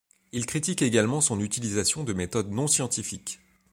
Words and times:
Il 0.31 0.47
critique 0.47 0.81
également 0.81 1.21
son 1.21 1.39
utilisation 1.39 2.03
de 2.03 2.13
méthodes 2.13 2.49
non 2.49 2.65
scientifiques. 2.65 3.37